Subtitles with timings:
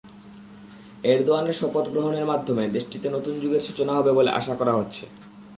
[1.03, 5.03] এরদোয়ানের শপথ গ্রহণের মাধ্যমে দেশটিতে নতুন যুগের সূচনা হবে বলে আশা করা হচ্ছে।